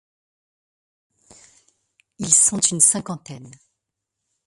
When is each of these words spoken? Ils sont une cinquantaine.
Ils 2.17 2.33
sont 2.33 2.57
une 2.59 2.79
cinquantaine. 2.79 3.51